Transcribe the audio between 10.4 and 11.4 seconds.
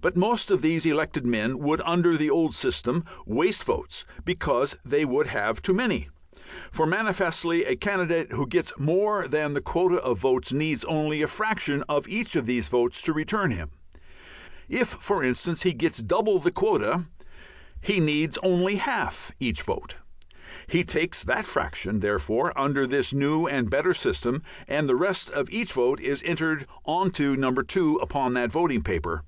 needs only a